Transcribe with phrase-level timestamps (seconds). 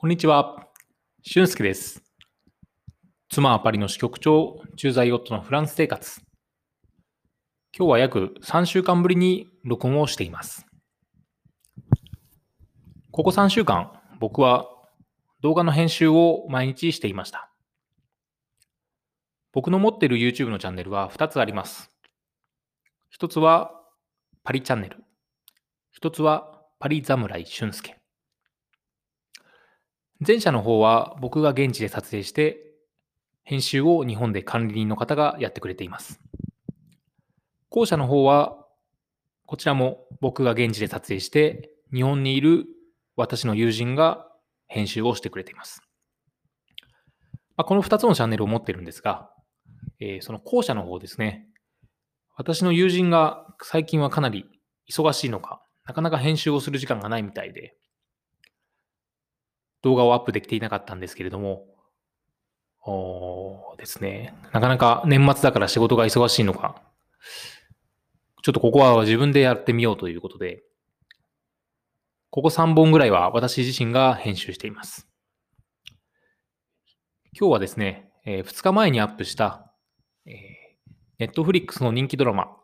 [0.00, 0.66] こんにちは。
[1.20, 2.02] 俊介です。
[3.28, 6.22] 妻はパリの支局長、駐在夫のフランス生活。
[7.76, 10.64] 今日は約3週間ぶりに録音をしています。
[13.10, 14.70] ここ3週間、僕は
[15.42, 17.50] 動画の編集を毎日していました。
[19.52, 21.90] 僕の持っている YouTube のチャンネルは2つあります。
[23.20, 23.72] 1つは
[24.44, 24.96] パリチャンネル。
[26.02, 27.99] 1つはパリ侍俊介。
[30.26, 32.58] 前者の方は僕が現地で撮影して、
[33.42, 36.20] 編集を日本で管理人の方がやってくれています。
[37.70, 38.58] 後者の方は、
[39.46, 42.66] こちらも僕が現地で撮影して、日本にいる
[43.16, 44.26] 私の友人が
[44.68, 45.80] 編集をしてくれています。
[47.56, 49.30] まあ、この2つのチャンネルを持ってるんですが、
[50.00, 51.46] えーその後者の方ですね、
[52.36, 54.44] 私の友人が最近はかなり
[54.90, 57.74] 忙しいのか、なかなか編集をする時間がないみたいで、
[59.82, 61.66] 動画をアップできていなかったんですけれども、
[62.82, 64.34] おですね。
[64.52, 66.82] なかなか年末だから仕事が忙しいのか、
[68.42, 70.62] ちょっとここは自分でやってみようということで、
[72.30, 75.08] ここ3本ぐらいは私自身が編集しています。
[77.38, 79.72] 今日はですね、え2日前にアップした、
[80.26, 82.56] えー、Netflix の人気ドラマ、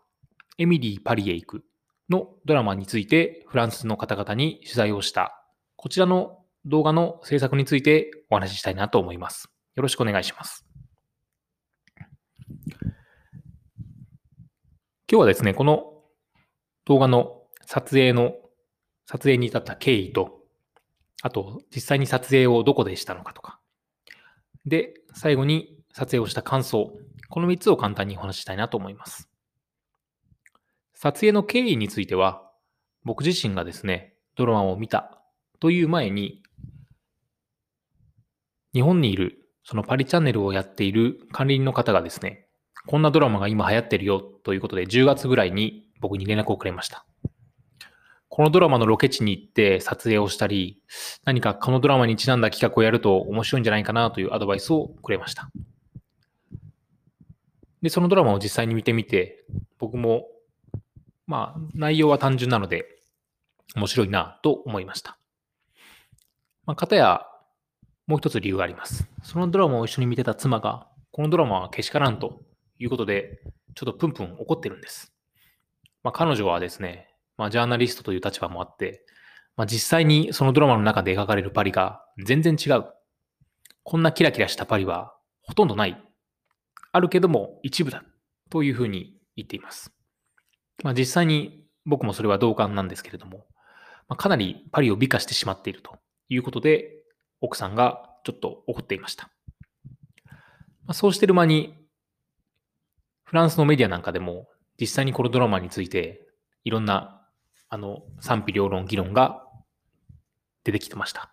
[0.59, 1.65] エミリー・パリへ行く
[2.09, 5.43] のドラマについてフランスの方々に取材をした、
[5.77, 6.36] こちらの
[6.67, 9.49] 動画の制作についてお話ししたいなと思います。
[9.77, 10.67] よろしくお願いします。
[15.09, 16.03] 今日はですね、この
[16.85, 18.35] 動画の撮影の、
[19.07, 20.41] 撮影に至った経緯と、
[21.23, 23.61] あと実際に撮影をどこでしたのかとか、
[24.65, 26.93] で、最後に撮影をした感想、
[27.29, 29.29] この3つを簡単にお話ししたいなと思います。
[30.95, 32.51] 撮影の経緯については、
[33.05, 35.23] 僕自身がですね、ドラマを見た
[35.61, 36.43] という前に、
[38.77, 42.47] 日本にいる、そのパリチャンネルをやっている管理人の方がですね、
[42.87, 47.07] こんなドラマが今流行ってるよということで、10月ぐらいに僕に連絡をくれました。
[48.29, 50.83] このドラマのロケ地に行って撮影をしたり、
[51.25, 55.51] 何かこのドラマにちなんだ企画をやると面白いんじゃないかなというアドバイスをくれました。
[57.81, 59.47] で、そのドラマを実際に見てみて、
[59.79, 60.27] 僕も、
[61.27, 62.85] まあ、内容は単純なので、
[63.75, 65.17] 面白いなと思いました。
[66.67, 67.27] まあ、かたや、
[68.07, 69.09] もう一つ理由があります。
[69.23, 72.41] そのドラマを一緒に見てた妻が、このドラマはけしからんと
[72.79, 73.41] いうことで、
[73.75, 75.13] ちょっとプンプン怒ってるんです。
[76.03, 79.05] まあ、彼女はですね、まあ、ジャーナリストという立場もあって、
[79.57, 82.85] まあ、実際にそのドラマの中で描かれるパリが全然違う。
[83.83, 86.01] こんなキラキラしたパリはほとんどない。
[86.93, 88.05] あるけども一部だ。
[88.51, 89.93] というふうに言っています。
[90.85, 93.47] まあ、実際に僕もそれは同感なんですけれども、
[94.09, 96.96] まあ、かなりパリを美化してしまっているということで、
[97.41, 99.31] 奥さんがちょっと怒っていました。
[100.87, 101.75] まあ、そうしてる間に、
[103.25, 104.49] フランスのメディアなんかでも、
[104.81, 106.27] 実際にこのドラマについて、
[106.65, 107.27] いろんな、
[107.69, 109.45] あの、賛否両論、議論が
[110.65, 111.31] 出てきてました。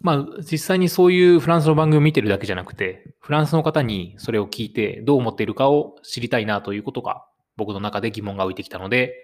[0.00, 9.14] まあ、実際にそういうフランスの番組を見てるだけじゃなくて、フランスの方にそれを聞いてどう思っているかを知りたいなということが、僕の中で疑問が浮いてきたので、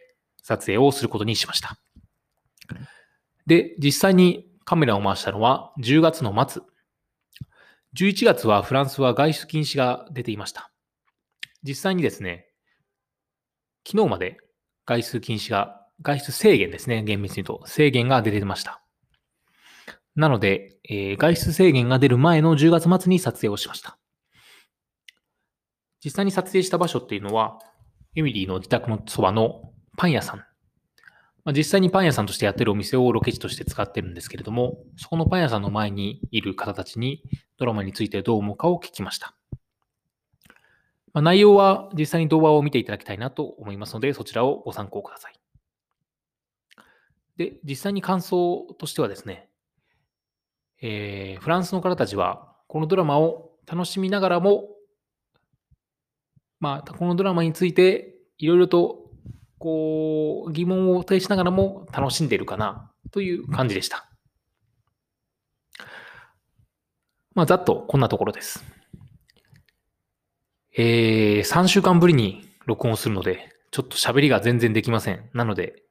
[0.42, 1.78] 撮影をすることにしました。
[3.46, 6.62] で、実際にカメラを回したのは10月の末。
[7.96, 10.70] 11月はフランスは外出禁止が出ていました。
[11.62, 12.48] 実際にですね、
[13.86, 14.38] 昨日まで
[14.86, 18.82] 外出禁止が、外出制限ですね、厳密に言うと制限が出てました。
[20.16, 23.98] なので、えー外出制限が出る前の10月末に撮影をしました。
[26.04, 27.58] 実際に撮影した場所っていうのは、
[28.14, 30.44] エミリーの自宅のそばのパン屋さん。
[31.44, 37.22] まあ、実際にパン屋さんとしてやってるお店をロケ地として使ってるんですけれども、そこのパン屋さんの前にいる方たちに
[37.58, 39.34] ドラマについてどう思うかを聞きました。
[41.12, 45.34] まあ、内容は実際に動画を見ていただきたいなと思いますので、そちらをご参考ください。
[47.36, 49.48] で、実際に感想としてはですね、
[50.80, 54.68] えーフランスの方たちはこのドラマを楽しみながらも、
[56.58, 59.03] まあ、このドラマについていろいろと
[59.64, 64.10] こう疑問を呈しながらも楽しんでいるかなという感じでした。
[67.34, 68.62] まあ、ざっとこんなところです。
[70.76, 75.30] えー、3週間ぶりに録音するので、ちょっと喋りが全然できません。
[75.32, 75.82] なので、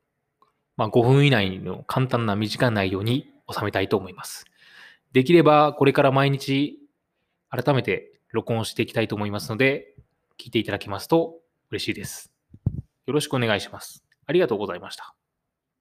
[0.78, 4.46] まあ、5分以内の簡単な短い内容に収めたいと思います。
[5.14, 6.78] できればこれから毎日
[7.50, 9.96] 改めて録音していきたいと思いますので、
[10.40, 11.40] 聞いていただけますと
[11.72, 12.33] 嬉しいです。
[13.06, 14.04] よろしくお願いします。
[14.26, 15.16] ありがとうございました。